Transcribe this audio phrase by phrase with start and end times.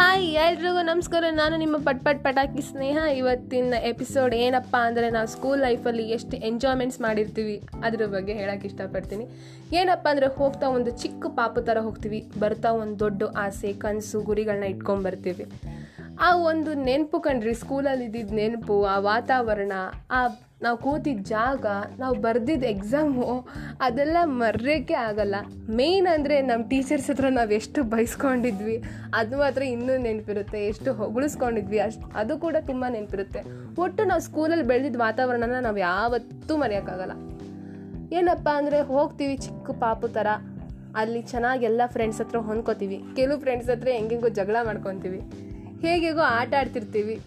[0.00, 1.24] Hi, ಎಲ್ರಿಗೂ ನಮಸ್ಕಾರ.
[1.40, 2.98] ನಾನು ನಿಮ್ಮ ಪಟ್ ಪಟ್ ಪಟಾಕಿ ಸ್ನೇಹ.
[3.18, 7.56] ಇವತ್ತಿನ ಎಪಿಸೋಡ್ ಏನಪ್ಪ ಅಂದರೆ ನಾವು ಸ್ಕೂಲ್ ಲೈಫಲ್ಲಿ ಎಷ್ಟು ಎಂಜಾಯ್ಮೆಂಟ್ಸ್ ಮಾಡಿರ್ತೀವಿ
[7.86, 9.26] ಅದ್ರ ಬಗ್ಗೆ ಹೇಳಕ್ಕೆ ಇಷ್ಟಪಡ್ತೀನಿ.
[9.80, 12.20] ಏನಪ್ಪ ಅಂದರೆ ಹೋಗ್ತಾ ಒಂದು ಚಿಕ್ಕ ಪಾಪು ಥರ ಹೋಗ್ತೀವಿ.
[12.44, 15.46] ಬರ್ತಾ ಒಂದು ದೊಡ್ಡ ಆಸೆ, ಕನಸು ಗುರಿಗಳನ್ನ ಇಟ್ಕೊಂಡು ಬರ್ತೀವಿ.
[16.26, 19.74] ಆ ಒಂದು ನೆನಪು ಕಣ್ರಿ, ಸ್ಕೂಲಲ್ಲಿ ಇದ್ದಿದ್ದ ನೆನಪು, ಆ ವಾತಾವರಣ,
[20.16, 20.20] ಆ
[20.64, 21.66] ನಾವು ಕೂತಿದ್ದ ಜಾಗ,
[22.00, 23.26] ನಾವು ಬರ್ದಿದ್ದ ಎಕ್ಸಾಮು
[23.86, 25.36] ಅದೆಲ್ಲ ಮರೆಯೋಕ್ಕೆ ಆಗಲ್ಲ.
[25.78, 28.76] ಮೇಯ್ನ್ ಅಂದರೆ ನಮ್ಮ ಟೀಚರ್ಸ್ ಹತ್ರ ನಾವು ಎಷ್ಟು ಬೈಸ್ಕೊಂಡಿದ್ವಿ,
[29.20, 30.60] ಅದು ಮಾತ್ರ ಇನ್ನೂ ನೆನಪಿರುತ್ತೆ.
[30.72, 33.42] ಎಷ್ಟು ಹೊಗಳಿಸ್ಕೊಂಡಿದ್ವಿ, ಅಷ್ಟು ಅದು ಕೂಡ ತುಂಬ ನೆನಪಿರುತ್ತೆ.
[33.84, 37.16] ಒಟ್ಟು ನಾವು ಸ್ಕೂಲಲ್ಲಿ ಬೆಳೆದಿದ್ದ ವಾತಾವರಣನ ನಾವು ಯಾವತ್ತೂ ಮರೆಯೋಕ್ಕಾಗಲ್ಲ
[38.18, 40.28] ಏನಪ್ಪ ಅಂದರೆ ಹೋಗ್ತೀವಿ ಚಿಕ್ಕ ಪಾಪು ಥರ
[41.00, 42.98] ಅಲ್ಲಿ ಚೆನ್ನಾಗಿ ಎಲ್ಲ ಫ್ರೆಂಡ್ಸ್ ಹತ್ರ ಹೊಂದ್ಕೋತೀವಿ.
[43.18, 45.20] ಕೆಲವು ಫ್ರೆಂಡ್ಸ್ ಹತ್ರ ಹೆಂಗೆಂಗೋ ಜಗಳ ಮಾಡ್ಕೊತೀವಿ.
[45.82, 47.20] ಹೇಗೆಗೋ ಆಟ ಆಡ್ತಿರ್ತೀವಿ.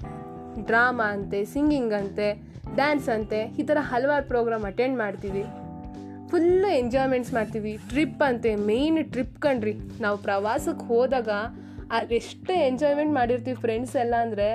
[0.65, 2.33] ಡ್ರಾಮಾ ಅಂತೆ, ಸಿಂಗಿಂಗ್ ಅಂತೆ,
[2.75, 5.43] ಡ್ಯಾನ್ಸ್ ಅಂತೆ, ಈ ಥರ ಹಲವಾರು ಪ್ರೋಗ್ರಾಮ್ ಅಟೆಂಡ್ ಮಾಡ್ತೀವಿ.
[6.29, 7.77] ಫುಲ್ಲು ಎಂಜಾಯ್ಮೆಂಟ್ಸ್ ಮಾಡ್ತೀವಿ.
[7.89, 9.73] ಟ್ರಿಪ್ ಅಂತೆ, ಮೇಯ್ನ್ ಟ್ರಿಪ್ ಕಣ್ರಿ.
[10.01, 11.29] ನಾವು ಪ್ರವಾಸಕ್ಕೆ ಹೋದಾಗ
[12.11, 14.47] ಎಷ್ಟು ಎಂಜಾಯ್ಮೆಂಟ್ ಮಾಡಿರ್ತೀವಿ ಫ್ರೆಂಡ್ಸ್ ಎಲ್ಲ ಅಂದರೆ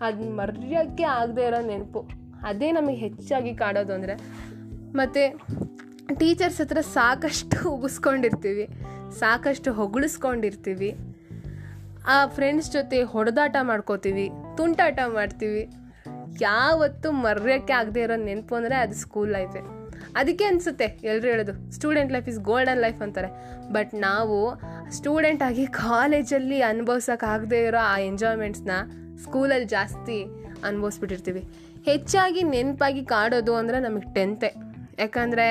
[0.00, 2.08] ಅದು ಮರೆಯೋಕ್ಕೆ ಆಗದೆ ಇರೋ ನೆನಪು.
[2.42, 4.14] ಅದೇ ನಮಗೆ ಹೆಚ್ಚಾಗಿ ಕಾಡೋದು ಅಂದರೆ.
[4.94, 5.38] ಮತ್ತು
[6.18, 8.68] ಟೀಚರ್ಸ್ ಹತ್ರ ಸಾಕಷ್ಟು ಉಗಿಸ್ಕೊಂಡಿರ್ತೀವಿ.
[9.18, 10.96] ಸಾಕಷ್ಟು ಹೊಗಳಿಸ್ಕೊಂಡಿರ್ತೀವಿ.
[12.14, 14.26] ಆ ಫ್ರೆಂಡ್ಸ್ ಜೊತೆ ಹೊಡೆದಾಟ ಮಾಡ್ಕೋತೀವಿ,
[14.58, 15.62] ತುಂಟಾಟ ಮಾಡ್ತೀವಿ.
[16.40, 19.62] ಯಾವತ್ತೂ ಮರೆಯೋಕ್ಕೆ ಆಗದೆ ಇರೋ ನೆನಪು ಅಂದರೆ ಅದು ಸ್ಕೂಲ್ ಲೈಫೇ
[20.20, 23.30] ಅದಕ್ಕೆ ಅನಿಸುತ್ತೆ ಎಲ್ಲರೂ ಹೇಳೋದು student life is golden life ಅಂತಾರೆ.
[23.74, 24.36] ಬಟ್ ನಾವು
[24.96, 28.74] ಸ್ಟೂಡೆಂಟ್ ಆಗಿ ಕಾಲೇಜಲ್ಲಿ ಅನುಭವ್ಸೋಕ್ಕಾಗದೇ ಇರೋ ಆ ಎಂಜಾಯ್ಮೆಂಟ್ಸ್ನ
[29.24, 30.18] ಸ್ಕೂಲಲ್ಲಿ ಜಾಸ್ತಿ
[30.68, 31.42] ಅನುಭವಿಸ್ಬಿಟ್ಟಿರ್ತೀವಿ.
[31.88, 34.50] ಹೆಚ್ಚಾಗಿ ನೆನಪಾಗಿ ಕಾಡೋದು ಅಂದರೆ ನಮಗೆ ಟೆಂತೆ
[34.98, 35.46] ಯಾಕಂದರೆ,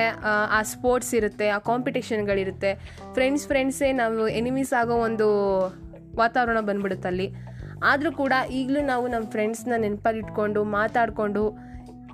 [0.56, 2.70] ಆ ಸ್ಪೋರ್ಟ್ಸ್ ಇರುತ್ತೆ, ಆ ಕಾಂಪಿಟೇಷನ್ಗಳಿರುತ್ತೆ
[3.14, 5.28] ಫ್ರೆಂಡ್ಸ್ ಫ್ರೆಂಡ್ಸೇ ನಾವು ಎನಿಮೀಸ್ ಆಗೋ ಒಂದು
[6.16, 7.32] ವಾತಾವರಣ ಬಂದ್ಬಿಡುತ್ತೆ ಅಲ್ಲಿ
[7.82, 11.58] ಆದರೂ ಕೂಡ ಈಗಲೂ ನಾವು ನಮ್ಮ ಫ್ರೆಂಡ್ಸ್ನ ನೆನಪಲ್ಲಿ ಇಟ್ಕೊಂಡು ಮಾತಾಡಿಕೊಂಡು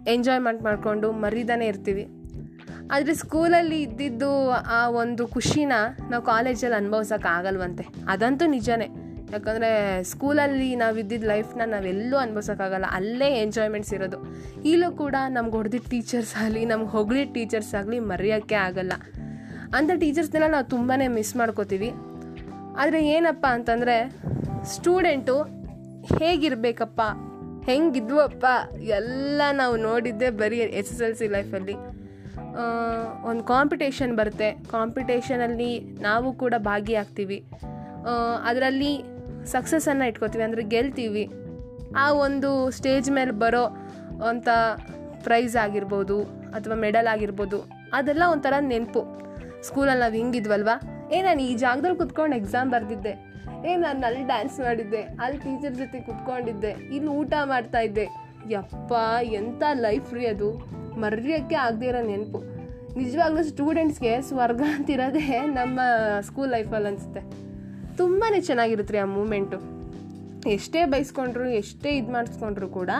[0.07, 2.09] ಎಂಜಾಯ್ಮೆಂಟ್ ಮಾಡಿಕೊಂಡು ಮರೀದಾನೇ ಇರ್ತೀವಿ.
[2.91, 5.73] ಆದರೆ ಸ್ಕೂಲಲ್ಲಿ ಇದ್ದಿದ್ದು ಆ ಒಂದು ಖುಷಿನ
[6.11, 8.89] ನಾವು ಕಾಲೇಜಲ್ಲಿ ಅನುಭವಿಸೋಕ್ಕಾಗಲ್ವಂತೆ ಅದಂತೂ ನಿಜನೇ.
[9.33, 14.17] ಯಾಕಂದರೆ ಸ್ಕೂಲಲ್ಲಿ ನಾವು ಇದ್ದಿದ್ದ ಲೈಫ್ನ ನಾವೆಲ್ಲೂ ಅನುಭವಿಸೋಕ್ಕಾಗಲ್ಲ ಅಲ್ಲೇ ಎಂಜಾಯ್ಮೆಂಟ್ಸ್ ಇರೋದು.
[14.63, 18.93] ಈಗಲೂ ಕೂಡ ನಮ್ಗೆ ಹೊಡೆದಿದ್ದ ಟೀಚರ್ಸ್ ಆಗಲಿ, ನಮ್ಗೆ ಹೊಗಳಿದ ಟೀಚರ್ಸ್ ಆಗಲಿ ಮರೆಯೋಕ್ಕೆ ಆಗಲ್ಲ.
[19.75, 21.93] ಅಂಥ ಟೀಚರ್ಸ್ನೆಲ್ಲ ನಾವು ತುಂಬಾ ಮಿಸ್ ಮಾಡ್ಕೋತೀವಿ.
[22.81, 23.97] ಆದರೆ ಏನಪ್ಪ ಅಂತಂದರೆ
[24.73, 25.37] ಸ್ಟೂಡೆಂಟು
[26.19, 27.01] ಹೇಗಿರಬೇಕಪ್ಪ?
[27.69, 28.45] ಹೆಂಗಿದ್ವಪ್ಪ?
[28.99, 31.77] ಎಲ್ಲ ನಾವು ನೋಡಿದ್ದೆ ಬರೀ ಎಸ್ ಎಸ್ ಎಲ್ ಸಿ ಲೈಫಲ್ಲಿ.
[33.31, 34.49] ಒಂದು ಕಾಂಪಿಟೇಷನ್ ಬರುತ್ತೆ.
[34.73, 35.71] ಕಾಂಪಿಟೇಷನಲ್ಲಿ
[36.07, 37.39] ನಾವು ಕೂಡ ಭಾಗಿಯಾಗ್ತೀವಿ.
[38.49, 38.93] ಅದರಲ್ಲಿ
[39.55, 41.25] ಸಕ್ಸಸ್ಸನ್ನು ಇಟ್ಕೋತೀವಿ, ಅಂದರೆ ಗೆಲ್ತೀವಿ.
[42.05, 43.65] ಆ ಒಂದು ಸ್ಟೇಜ್ ಮೇಲೆ ಬರೋ
[44.31, 44.49] ಅಂಥ
[45.27, 46.19] ಪ್ರೈಸ್ ಆಗಿರ್ಬೋದು,
[46.57, 47.59] ಅಥವಾ ಮೆಡಲ್ ಆಗಿರ್ಬೋದು,
[47.99, 49.03] ಅದೆಲ್ಲ ಒಂಥರ ನೆನಪು.
[49.69, 50.77] ಸ್ಕೂಲಲ್ಲಿ ನಾವು ಹಿಂಗಿದ್ವಲ್ವಾ?
[51.13, 53.13] ಏ, ನಾನು ಈ ಜಾಗದಲ್ಲಿ ಕುತ್ಕೊಂಡು ಎಕ್ಸಾಮ್ ಬರೆದಿದ್ದೆ.
[53.69, 55.03] ಏ, ನಾನು ಅಲ್ಲಿ ಡ್ಯಾನ್ಸ್ ಮಾಡಿದ್ದೆ.
[55.03, 56.71] ಅಲ್ಲಿ ಟೀಚರ್ ಜೊತೆ ಕುತ್ಕೊಂಡಿದ್ದೆ.
[56.71, 58.07] ಇಲ್ಲಿ ಊಟ ಮಾಡ್ತಾ ಇದ್ದೆ.
[58.51, 58.93] ಯಪ್ಪ
[59.23, 60.49] ಎಂಥ ಲೈಫ್ ರೀ ಅದು.
[61.01, 62.39] ಮರೆಯೋಕ್ಕೆ ಆಗದೆ ಇರೋ ನೆನಪು.
[62.97, 65.81] ನಿಜವಾಗ್ಲೂ ಸ್ಟೂಡೆಂಟ್ಸ್ಗೆ ಸ್ವರ್ಗ ಅಂತಿರೋದೇ ನಮ್ಮ
[66.21, 67.23] ಸ್ಕೂಲ್ ಲೈಫಲ್ಲಿ ಅನಿಸುತ್ತೆ.
[67.97, 69.59] ತುಂಬಾ ಚೆನ್ನಾಗಿರುತ್ತೆ ರೀ ಆ ಮೂಮೆಂಟು
[70.51, 72.91] ಎಷ್ಟೇ ಬೈಸ್ಕೊಂಡ್ರು, ಎಷ್ಟೇ ಇದು ಮಾಡಿಸ್ಕೊಂಡ್ರು ಕೂಡ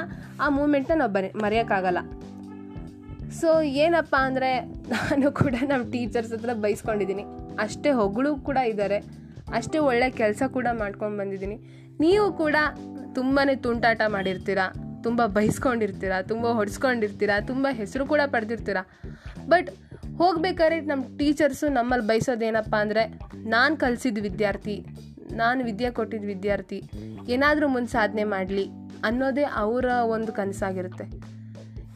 [0.41, 1.99] ಆ ಮೂಮೆಂಟ್ನ ನಾವು ಬರೆ, ಮರೆಯೋಕ್ಕಾಗಲ್ಲ.
[3.41, 4.61] ಸೊ ಏನಪ್ಪ ಅಂದರೆ,
[4.93, 7.25] ನಾನು ಕೂಡ ನಮ್ಮ ಟೀಚರ್ಸ್ ಹತ್ರ ಬೈಸ್ಕೊಂಡಿದ್ದೀನಿ.
[7.65, 8.99] ಅಷ್ಟೇ ಹೊಗಳು ಕೂಡ ಇದ್ದಾರೆ.
[9.59, 11.57] ಅಷ್ಟೇ ಒಳ್ಳೆ ಕೆಲಸ ಕೂಡ ಮಾಡ್ಕೊಂಡು ಬಂದಿದ್ದೀನಿ.
[12.01, 12.57] ನೀವು ಕೂಡ
[13.15, 14.59] ತುಂಬಾ ತುಂಟಾಟ ಮಾಡಿರ್ತೀರ,
[15.03, 18.77] ತುಂಬ ಬಯಸ್ಕೊಂಡಿರ್ತೀರ ತುಂಬ ಹೊಡ್ಸ್ಕೊಂಡಿರ್ತೀರ, ತುಂಬ ಹೆಸರು ಕೂಡ ಪಡೆದಿರ್ತೀರ.
[19.49, 19.71] ಬಟ್
[20.19, 23.03] ಹೋಗ್ಬೇಕಾದ್ರೆ ನಮ್ಮ ಟೀಚರ್ಸು ನಮ್ಮಲ್ಲಿ ಬಯಸೋದೇನಪ್ಪ ಅಂದರೆ,
[23.47, 24.77] ನಾನು ಕಲಿಸಿದ ವಿದ್ಯಾರ್ಥಿ,
[25.33, 26.79] ನಾನು ವಿದ್ಯೆ ಕೊಟ್ಟಿದ್ದ ವಿದ್ಯಾರ್ಥಿ,
[27.29, 28.65] ಏನಾದರೂ ಮುಂದೆ ಸಾಧನೆ ಮಾಡಲಿ
[29.05, 29.85] ಅನ್ನೋದೇ ಅವರ
[30.17, 31.05] ಒಂದು ಕನಸಾಗಿರುತ್ತೆ.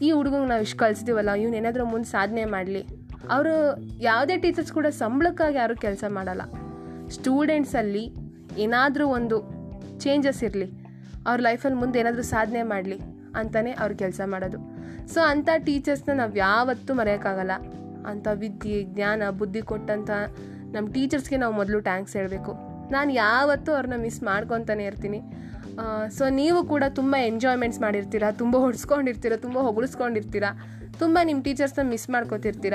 [0.03, 2.83] ಈ ಹುಡುಗಂಗೆ ನಾವು ಇಷ್ಟು ಕಲಿಸ್ತೀವಲ್ಲ ಇವ್ನು ಏನಾದರೂ ಮುಂದೆ ಸಾಧನೆ ಮಾಡಲಿ
[3.35, 3.55] ಅವರು
[4.01, 6.43] ಯಾವುದೇ ಟೀಚರ್ಸ್ ಕೂಡ ಸಂಬಳಕ್ಕಾಗಿ ಯಾರೂ ಕೆಲಸ ಮಾಡಲ್ಲ.
[7.15, 8.05] ಸ್ಟೂಡೆಂಟ್ಸಲ್ಲಿ
[8.65, 9.37] ಏನಾದರೂ ಒಂದು
[10.05, 10.69] ಚೇಂಜಸ್ ಇರಲಿ.
[11.29, 12.99] ಅವ್ರ ಲೈಫಲ್ಲಿ ಮುಂದೆ ಏನಾದರೂ ಸಾಧನೆ ಮಾಡಲಿ
[13.41, 14.59] ಅಂತಲೇ ಅವ್ರು ಕೆಲಸ ಮಾಡೋದು.
[15.13, 17.53] ಸೊ ಅಂಥ ಟೀಚರ್ಸ್ನ ನಾವು ಯಾವತ್ತೂ ಮರೆಯೋಕ್ಕಾಗಲ್ಲ.
[18.11, 20.11] ಅಂಥ ವಿದ್ಯೆ, ಜ್ಞಾನ, ಬುದ್ಧಿ ಕೊಟ್ಟಂಥ
[20.75, 22.53] ನಮ್ಮ ಟೀಚರ್ಸ್ಗೆ ನಾವು ಮೊದಲು ಟ್ಯಾಂಕ್ಸ್ ಹೇಳಬೇಕು.
[22.91, 25.21] ನಾನು ಯಾವತ್ತೂ ಅವ್ರನ್ನ ಮಿಸ್ ಮಾಡ್ಕೊತಾನೆ ಇರ್ತೀನಿ.
[26.19, 30.45] ಸೊ ನೀವು ಕೂಡ ತುಂಬ ಎಂಜಾಯ್ಮೆಂಟ್ಸ್ ಮಾಡಿರ್ತೀರ, ತುಂಬ ಹೊಡ್ಸ್ಕೊಂಡಿರ್ತೀರ, ತುಂಬ ಹೊಗಳಿಸ್ಕೊಂಡಿರ್ತೀರ,
[30.99, 32.75] ತುಂಬ ನಿಮ್ಮ ಟೀಚರ್ಸ್ನ ಮಿಸ್ ಮಾಡ್ಕೊತಿರ್ತೀರ.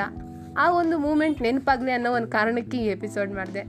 [0.60, 3.60] ಆ ಒಂದು ಮೂಮೆಂಟ್ ನೆನಪಾಗಲಿ ಅನ್ನೋ ಒಂದು ಕಾರಣಕ್ಕೆ ಈ ಎಪಿಸೋಡ್ ಮಾಡಿದೆ.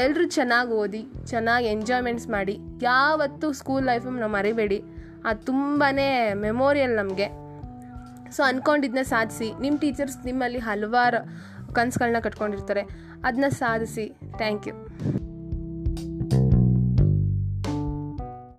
[0.00, 4.82] ಎಲ್ಲರೂ ಚೆನ್ನಾಗಿ ಓದಿ, ಚೆನ್ನಾಗಿ ಎಂಜಾಯ್ಮೆಂಟ್ಸ್ ಮಾಡಿ, ಯಾವತ್ತೂ ಸ್ಕೂಲ್ ಲೈಫನ್ನು ನಾವು ಮರಿಬೇಡಿ.
[5.24, 5.94] ಅದು ತುಂಬಾ
[6.34, 7.26] ಮೆಮೋರಿಯಲ್ ನಮಗೆ.
[8.30, 11.26] ಸೊ ಅಂದ್ಕೊಂಡಿದ್ದನ್ನ ಸಾಧಿಸಿ ನಿಮ್ಮ ಟೀಚರ್ಸ್ ನಿಮ್ಮಲ್ಲಿ ಹಲವಾರು
[11.74, 12.80] ಕನಸುಗಳನ್ನ ಕಟ್ಕೊಂಡಿರ್ತಾರೆ.
[13.24, 14.16] ಅದನ್ನ ಸಾಧಿಸಿ.
[14.36, 14.74] Thank you.